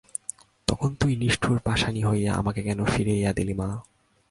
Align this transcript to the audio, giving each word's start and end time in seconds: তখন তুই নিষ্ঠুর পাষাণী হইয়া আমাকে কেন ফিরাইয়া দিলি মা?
তখন 0.67 0.89
তুই 0.95 1.15
নিষ্ঠুর 1.15 1.57
পাষাণী 1.59 2.01
হইয়া 2.03 2.31
আমাকে 2.35 2.61
কেন 2.61 2.79
ফিরাইয়া 2.85 3.31
দিলি 3.33 3.53
মা? 3.53 3.69